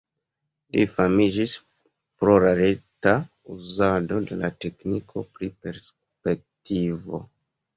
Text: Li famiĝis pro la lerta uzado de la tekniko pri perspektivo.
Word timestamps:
Li 0.75 0.85
famiĝis 0.93 1.51
pro 2.21 2.37
la 2.45 2.53
lerta 2.61 3.13
uzado 3.57 4.19
de 4.31 4.39
la 4.41 4.51
tekniko 4.67 5.25
pri 5.37 5.51
perspektivo. 5.67 7.23